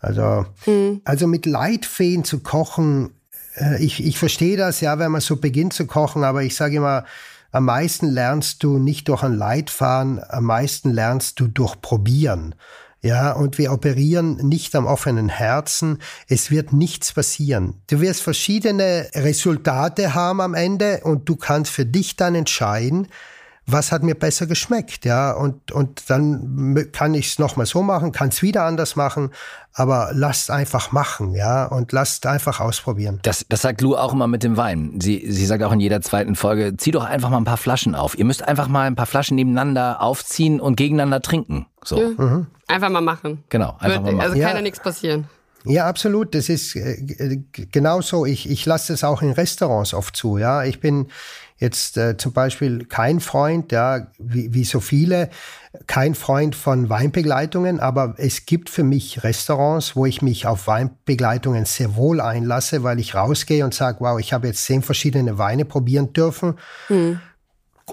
[0.01, 1.01] also, mhm.
[1.05, 3.13] also mit Leitfeen zu kochen,
[3.57, 6.77] äh, ich, ich verstehe das, ja, wenn man so beginnt zu kochen, aber ich sage
[6.77, 7.05] immer,
[7.53, 12.55] am meisten lernst du nicht durch ein Leitfahren, am meisten lernst du durch Probieren.
[13.05, 15.99] Ja, und wir operieren nicht am offenen Herzen.
[16.29, 17.83] Es wird nichts passieren.
[17.89, 23.09] Du wirst verschiedene Resultate haben am Ende und du kannst für dich dann entscheiden,
[23.67, 28.11] was hat mir besser geschmeckt, ja, und, und dann kann ich es nochmal so machen,
[28.11, 29.31] kann es wieder anders machen,
[29.73, 33.21] aber lasst einfach machen, ja, und lasst einfach ausprobieren.
[33.23, 34.99] Das, das sagt Lou auch immer mit dem Wein.
[35.01, 37.95] Sie, sie sagt auch in jeder zweiten Folge, zieh doch einfach mal ein paar Flaschen
[37.95, 38.19] auf.
[38.19, 41.67] Ihr müsst einfach mal ein paar Flaschen nebeneinander aufziehen und gegeneinander trinken.
[41.85, 42.01] So.
[42.01, 42.09] Ja.
[42.09, 42.47] Mhm.
[42.67, 43.45] Einfach mal machen.
[43.49, 44.31] Genau, einfach Wird, mal machen.
[44.31, 45.29] Also kann ja nichts passieren.
[45.65, 46.35] Ja, absolut.
[46.35, 48.27] Das ist äh, genauso.
[48.27, 50.39] Ich, ich lasse es auch in Restaurants oft zu.
[50.39, 51.07] Ja, ich bin
[51.63, 55.31] jetzt äh, zum Beispiel kein Freund, ja, wie, wie so viele,
[55.87, 61.65] kein Freund von Weinbegleitungen, aber es gibt für mich Restaurants, wo ich mich auf Weinbegleitungen
[61.65, 65.65] sehr wohl einlasse, weil ich rausgehe und sage, wow, ich habe jetzt zehn verschiedene Weine
[65.65, 66.59] probieren dürfen.
[66.89, 67.21] Hm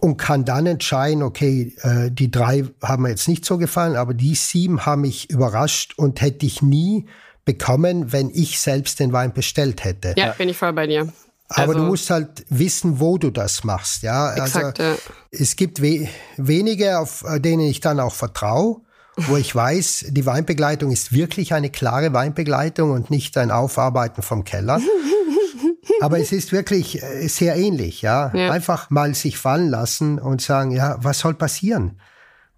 [0.02, 4.14] und kann dann entscheiden, okay, äh, die drei haben mir jetzt nicht so gefallen, aber
[4.14, 7.08] die sieben haben mich überrascht und hätte ich nie
[7.44, 10.14] bekommen, wenn ich selbst den Wein bestellt hätte.
[10.16, 11.12] Ja, bin ich voll bei dir.
[11.50, 14.04] Aber also, du musst halt wissen, wo du das machst.
[14.04, 14.98] Ja, exakt, also, ja.
[15.32, 16.08] es gibt we
[16.38, 18.82] wenige, auf äh, denen ich dann auch vertraue,
[19.18, 24.44] wo ich weiß, die Weinbegleitung ist wirklich eine klare Weinbegleitung und nicht ein Aufarbeiten vom
[24.44, 24.80] Keller.
[26.02, 28.32] Aber es ist wirklich äh, sehr ähnlich, ja?
[28.34, 28.52] ja.
[28.52, 32.00] Einfach mal sich fallen lassen und sagen, ja, was soll passieren?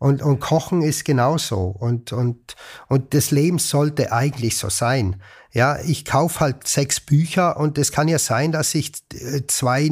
[0.02, 1.60] Und, und Kochen ist genauso.
[1.60, 2.56] Und, und,
[2.88, 5.22] und das Leben sollte eigentlich so sein.
[5.52, 9.92] Ja, ich kaufe halt sechs Bücher und es kann ja sein, dass ich äh, zwei,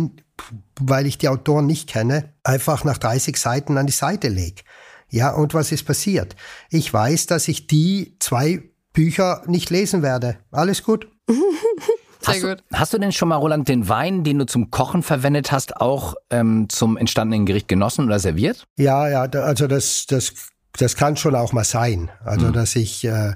[0.79, 4.63] weil ich die Autoren nicht kenne, einfach nach 30 Seiten an die Seite lege.
[5.09, 6.35] Ja, und was ist passiert?
[6.71, 10.37] Ich weiß, dass ich die zwei Bücher nicht lesen werde.
[10.49, 11.07] Alles gut.
[12.33, 12.63] Sehr hast, gut.
[12.69, 15.77] Du, hast du denn schon mal, Roland, den Wein, den du zum Kochen verwendet hast,
[15.77, 18.65] auch ähm, zum entstandenen Gericht genossen oder serviert?
[18.77, 20.33] Ja, ja, also das, das,
[20.77, 22.09] das kann schon auch mal sein.
[22.23, 22.53] Also, mhm.
[22.53, 23.33] dass ich, äh,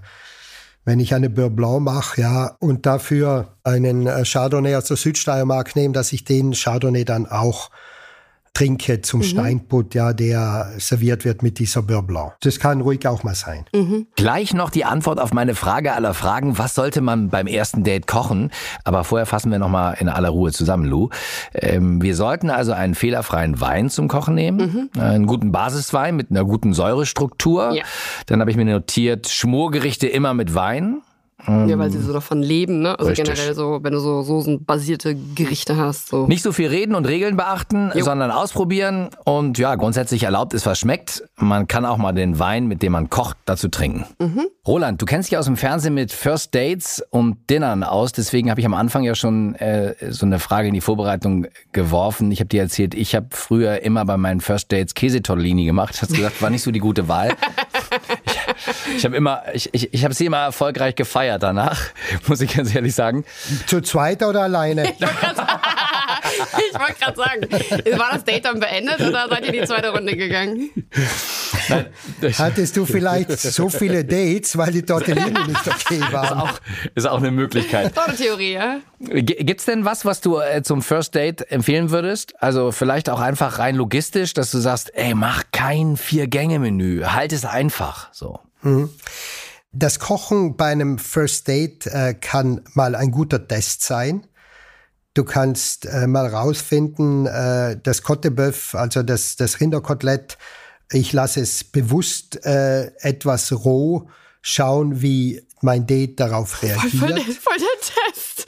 [0.86, 5.76] wenn ich eine Beurre Blanc mache, ja, und dafür einen äh, Chardonnay aus der Südsteiermark
[5.76, 7.70] nehme, dass ich den Chardonnay dann auch
[8.54, 9.24] trinke zum mhm.
[9.24, 12.34] Steinbutt, ja, der serviert wird mit dieser Beurre Blanc.
[12.42, 13.66] Das kann ruhig auch mal sein.
[13.74, 14.08] Mhm.
[14.16, 16.58] Gleich noch die Antwort auf meine Frage aller Fragen.
[16.60, 18.52] Was sollte man beim ersten Date kochen?
[18.84, 21.10] Aber vorher fassen wir nochmal in aller Ruhe zusammen, Lou.
[21.54, 24.90] Ähm, wir sollten also einen fehlerfreien Wein zum Kochen nehmen.
[24.94, 25.02] Mhm.
[25.02, 27.74] Einen guten Basiswein mit einer guten Säurestruktur.
[27.74, 27.84] Ja.
[28.28, 31.02] Dann habe ich mir notiert, Schmorgerichte immer mit Wein.
[31.48, 32.98] Ja, weil sie so davon leben, ne?
[32.98, 33.26] Also Richtig.
[33.26, 36.08] generell so, wenn du so soßenbasierte Gerichte hast.
[36.08, 36.28] So.
[36.28, 38.04] Nicht so viel reden und Regeln beachten, jo.
[38.04, 39.10] sondern ausprobieren.
[39.26, 41.24] Und ja, grundsätzlich erlaubt ist, was schmeckt.
[41.36, 44.06] Man kann auch mal den Wein, mit dem man kocht, dazu trinken.
[44.20, 44.48] Mhm.
[44.66, 48.14] Roland, du kennst dich aus dem Fernsehen mit First Dates und Dinnern aus.
[48.14, 52.32] Deswegen habe ich am Anfang ja schon äh, so eine Frage in die Vorbereitung geworfen.
[52.32, 56.02] Ich habe dir erzählt, ich habe früher immer bei meinen First Dates Käsetortellini gemacht.
[56.02, 57.34] Hast gesagt, war nicht so die gute Wahl.
[58.96, 61.80] ich habe immer, ich, ich, ich habe sie immer erfolgreich gefeiert danach,
[62.28, 63.26] muss ich ganz ehrlich sagen.
[63.68, 64.94] Zu zweit oder alleine?
[66.58, 70.16] Ich wollte gerade sagen, war das Date dann beendet oder seid ihr die zweite Runde
[70.16, 70.70] gegangen?
[71.70, 71.86] Nein,
[72.38, 76.24] Hattest du vielleicht so viele Dates, weil die Tortellini nicht okay waren?
[76.24, 76.60] Ist auch,
[76.96, 77.94] ist auch eine Möglichkeit.
[77.94, 78.80] Tolle Theorie, ja?
[79.00, 82.34] Gibt's denn was, was du äh, zum First Date empfehlen würdest?
[82.42, 87.46] Also vielleicht auch einfach rein logistisch, dass du sagst, ey, mach kein Vier-Gänge-Menü, halt es
[87.46, 88.40] einfach, so.
[88.64, 88.90] Mhm.
[89.72, 94.28] Das Kochen bei einem First Date äh, kann mal ein guter Test sein.
[95.16, 100.38] Du kannst äh, mal rausfinden, äh, das Kotteböff, also das, das Rinderkotelett,
[100.92, 104.10] ich lasse es bewusst äh, etwas roh
[104.42, 106.94] schauen, wie mein Date darauf reagiert.
[106.94, 108.46] Voll, voll, voll der Test.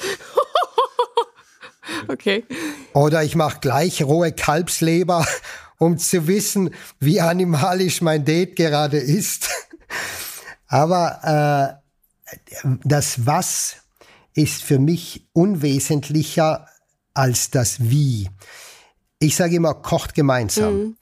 [2.07, 2.43] okay.
[2.93, 5.25] Oder ich mache gleich rohe Kalbsleber,
[5.77, 9.49] um zu wissen, wie animalisch mein Date gerade ist.
[10.67, 12.37] Aber äh,
[12.83, 13.77] das Was
[14.33, 16.67] ist für mich unwesentlicher
[17.13, 18.29] als das Wie.
[19.19, 20.97] Ich sage immer, kocht gemeinsam, mhm.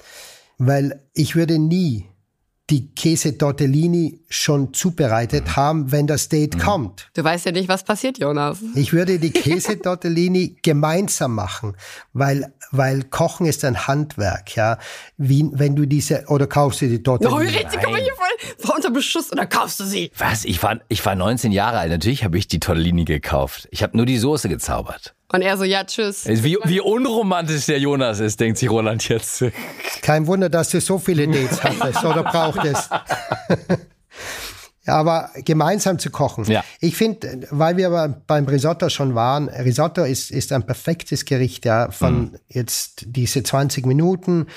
[0.59, 2.07] weil ich würde nie
[2.73, 5.55] die Käse Tortellini schon zubereitet mhm.
[5.55, 6.59] haben, wenn das Date mhm.
[6.59, 7.07] kommt.
[7.13, 8.57] Du weißt ja nicht, was passiert, Jonas.
[8.73, 11.75] Ich würde die Käse Tortellini gemeinsam machen,
[12.13, 14.79] weil, weil Kochen ist ein Handwerk, ja.
[15.17, 17.37] Wie, wenn du diese, oder kaufst du die Tortellini?
[17.37, 20.09] Oh, jetzt komm hier voll, voll unter Beschuss und dann kaufst du sie.
[20.17, 20.43] Was?
[20.43, 21.91] Ich war, ich war 19 Jahre alt.
[21.91, 23.67] Natürlich habe ich die Tortellini gekauft.
[23.69, 25.13] Ich habe nur die Soße gezaubert.
[25.33, 26.25] Und er so, ja, tschüss.
[26.27, 29.43] Wie, wie unromantisch der Jonas ist, denkt sich Roland jetzt.
[30.03, 32.89] Kein Wunder, dass du so viele Dates hattest oder brauchtest.
[34.85, 36.43] Ja, aber gemeinsam zu kochen.
[36.45, 36.63] Ja.
[36.81, 41.89] Ich finde, weil wir beim Risotto schon waren, Risotto ist, ist ein perfektes Gericht, ja,
[41.89, 42.39] von mhm.
[42.49, 44.47] jetzt diese 20 Minuten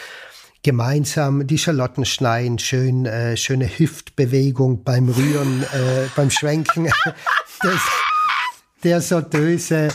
[0.65, 6.87] gemeinsam die Schalotten schneiden, schön, äh, schöne Hüftbewegung beim Rühren, äh, beim Schwenken,
[7.63, 7.81] das,
[8.83, 9.89] der Sortöse,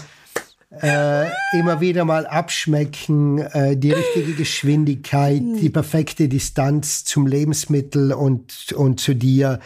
[0.79, 1.25] äh,
[1.59, 8.99] immer wieder mal abschmecken, äh, die richtige Geschwindigkeit, die perfekte Distanz zum Lebensmittel und, und
[8.99, 9.59] zu dir.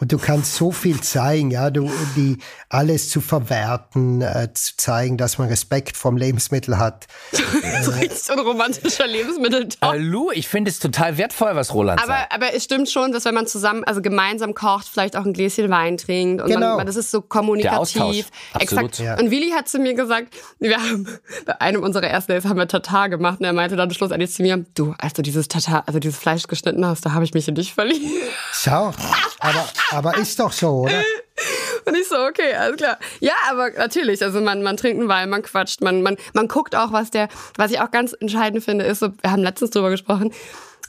[0.00, 5.16] Und du kannst so viel zeigen, ja, du, die alles zu verwerten, äh, zu zeigen,
[5.16, 7.06] dass man Respekt vom Lebensmittel hat.
[7.82, 9.68] so richtig so ein romantischer Lebensmittel.
[9.80, 12.34] Äh, Lou, ich finde es total wertvoll, was Roland aber, sagt.
[12.34, 15.70] Aber es stimmt schon, dass wenn man zusammen, also gemeinsam kocht, vielleicht auch ein Gläschen
[15.70, 16.76] Wein trinkt und genau.
[16.76, 18.30] man, das ist so kommunikativ.
[18.58, 18.98] Exakt.
[18.98, 19.16] Ja.
[19.16, 21.06] Und Willi hat zu mir gesagt, wir haben
[21.46, 24.42] bei einem unserer ersten Days haben wir Tatar gemacht und er meinte dann schlussendlich zu
[24.42, 27.46] mir, du, als du dieses Tatar, also dieses Fleisch geschnitten hast, da habe ich mich
[27.46, 28.04] in dich verliebt.
[28.52, 28.92] Schau,
[29.44, 31.02] aber aber ist doch so, oder?
[31.86, 32.98] Und ich so, okay, alles klar.
[33.20, 36.74] Ja, aber natürlich, also man, man trinkt einen Wein, man quatscht, man, man, man guckt
[36.74, 39.90] auch, was der, was ich auch ganz entscheidend finde, ist so, wir haben letztens drüber
[39.90, 40.32] gesprochen,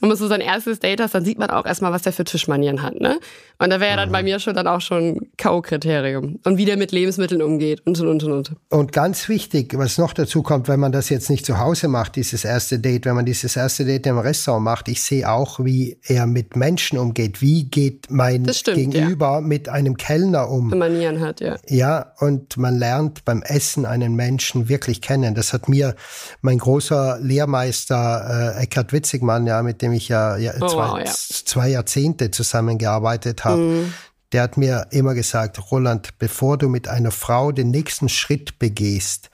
[0.02, 2.24] wenn man so sein erstes Date hast, dann sieht man auch erstmal, was der für
[2.24, 3.20] Tischmanieren hat, ne?
[3.58, 6.40] Und da wäre ja dann bei mir schon dann auch schon K.O.-Kriterium.
[6.44, 8.52] Und wie der mit Lebensmitteln umgeht und und und und.
[8.70, 12.18] Und ganz wichtig, was noch dazu kommt, wenn man das jetzt nicht zu Hause macht,
[12.18, 15.98] dieses erste Date, wenn man dieses erste Date im Restaurant macht, ich sehe auch, wie
[16.04, 17.42] er mit Menschen umgeht.
[17.42, 19.42] Wie geht mein stimmt, Gegenüber ja.
[19.42, 20.70] mit einem Kellner um?
[20.70, 21.56] Manieren hat, ja.
[21.70, 25.34] Ja, und man lernt beim Essen einen Menschen wirklich kennen.
[25.34, 25.96] Das hat mir
[26.42, 31.00] mein großer Lehrmeister äh, Eckhard Witzigmann, ja, mit dem ich ja, ja, oh, zwei, wow,
[31.00, 31.06] ja.
[31.06, 33.94] zwei Jahrzehnte zusammengearbeitet habe, mhm.
[34.32, 39.30] der hat mir immer gesagt, Roland, bevor du mit einer Frau den nächsten Schritt begehst,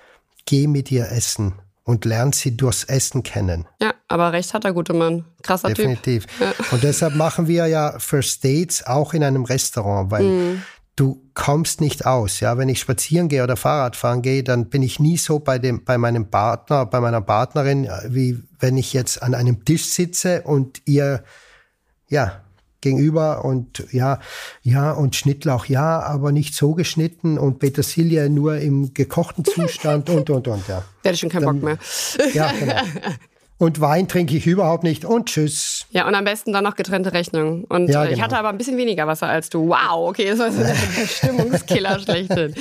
[0.45, 3.67] geh mit ihr essen und lern sie durchs Essen kennen.
[3.81, 5.25] Ja, aber recht hat der gute Mann.
[5.43, 6.25] Krasser Definitiv.
[6.25, 6.39] Typ.
[6.39, 6.59] Definitiv.
[6.69, 6.75] Ja.
[6.75, 10.63] Und deshalb machen wir ja First Dates auch in einem Restaurant, weil mhm.
[11.01, 12.41] Du kommst nicht aus.
[12.41, 15.57] Ja, wenn ich spazieren gehe oder Fahrrad fahren gehe, dann bin ich nie so bei
[15.57, 20.43] dem, bei meinem Partner, bei meiner Partnerin, wie wenn ich jetzt an einem Tisch sitze
[20.43, 21.23] und ihr,
[22.07, 22.43] ja,
[22.81, 24.19] gegenüber und ja,
[24.61, 30.29] ja, und Schnittlauch ja, aber nicht so geschnitten und Petersilie nur im gekochten Zustand und,
[30.29, 30.83] und, und, ja.
[31.01, 31.77] Da hätte ich schon keinen Dann, Bock mehr.
[32.33, 32.75] Ja, genau.
[33.62, 35.86] Und Wein trinke ich überhaupt nicht und tschüss.
[35.91, 37.63] Ja, und am besten dann noch getrennte Rechnung.
[37.65, 38.24] Und Ja, äh, ich genau.
[38.24, 39.67] hatte aber ein bisschen weniger Wasser als du.
[39.69, 40.74] Wow, okay, das war so der
[41.08, 42.56] Stimmungskiller schlechthin.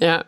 [0.00, 0.24] Ja,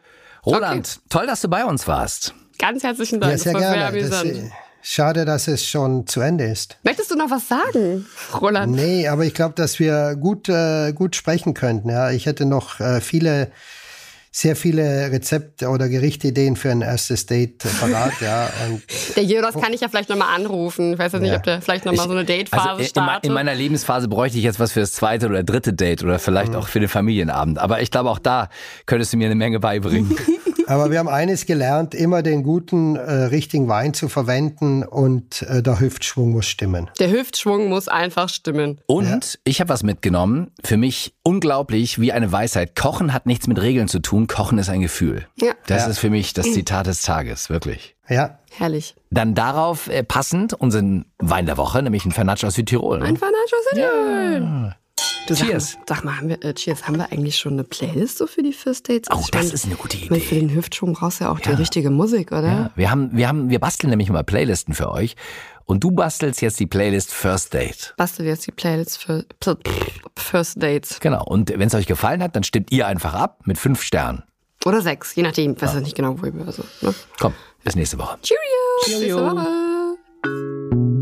[0.47, 2.35] Roland, toll, dass du bei uns warst.
[2.59, 3.33] ganz herzlichen Dank.
[3.33, 4.01] Ja, sehr das war gerne.
[4.01, 4.47] sehr Das, amüsant.
[4.47, 6.77] äh, schade, dass es schon zu Ende ist.
[6.85, 8.07] Möchtest du noch was sagen,
[8.41, 8.77] Roland?
[8.77, 11.89] Nee, aber ich glaube, dass wir gut, äh, gut sprechen könnten.
[11.91, 13.51] Ja, ich hätte noch äh, viele,
[14.35, 18.13] sehr viele Rezepte oder Gerichtideen für ein erstes Date parat.
[18.23, 18.83] ja, und
[19.17, 20.95] Der Jonas kann ich ja vielleicht nochmal anrufen.
[20.95, 21.37] Ich weiß jetzt nicht, Ja.
[21.37, 23.27] ob der vielleicht nochmal so eine Datephase Also in, startet.
[23.27, 26.19] in meiner Lebensphase bräuchte ich jetzt was für das zweite oder dritte Date oder Mhm.
[26.21, 27.59] vielleicht auch für den Familienabend.
[27.59, 28.49] Aber ich glaube, auch da
[28.87, 30.17] könntest du mir eine Menge beibringen.
[30.73, 35.63] Aber wir haben eines gelernt, immer den guten, äh, richtigen Wein zu verwenden und äh,
[35.63, 36.91] der Hüftschwung muss stimmen.
[36.99, 38.81] der Hüftschwung muss einfach stimmen.
[38.87, 40.51] Und ich habe was mitgenommen.
[40.65, 42.75] Für mich unglaublich wie eine Weisheit.
[42.75, 44.29] Kochen hat nichts mit Regeln zu tun.
[44.29, 45.27] Kochen ist ein Gefühl.
[45.37, 45.53] Ja.
[45.67, 47.95] Das ist für mich das Zitat des Tages, wirklich.
[48.09, 48.95] Ja, Herrlich.
[49.11, 52.99] Dann darauf äh, passend unseren Wein der Woche, nämlich ein Fernatsch aus Südtirol.
[52.99, 53.07] Ne?
[53.07, 54.75] Ein Financial City.
[55.27, 55.79] Du, sag, Cheers.
[55.87, 58.53] Sag mal, haben wir, äh, Cheers, haben wir eigentlich schon eine Playlist so für die
[58.53, 59.09] First Dates?
[59.13, 60.21] Oh, ich das mein, ist eine gute Idee.
[60.21, 62.43] Für den Hüftschwung brauchst du ja auch die richtige Musik, oder?
[62.43, 65.15] Ja, wir haben, wir haben, wir basteln nämlich immer Playlisten für euch.
[65.65, 67.95] Und du bastelst jetzt die Playlist First Date.
[67.97, 69.25] Bastel jetzt die Playlist für
[70.17, 70.99] First Dates.
[70.99, 71.25] Genau.
[71.25, 74.25] Und wenn es euch gefallen hat, dann stimmt ihr einfach ab mit fünf Sternen.
[74.65, 75.55] Oder sechs, je nachdem.
[75.55, 75.81] Ich weiß ja.
[75.81, 76.65] nicht genau, wo wir so.
[76.81, 76.95] Ne?
[77.21, 77.33] Komm,
[77.63, 78.19] bis nächste Woche.
[78.23, 78.41] Cheerio!
[78.85, 81.02] Bis nächste Woche.